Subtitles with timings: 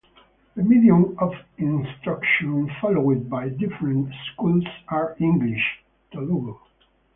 [0.55, 5.61] The medium of instruction followed by different schools are English,
[6.11, 6.57] Telugu.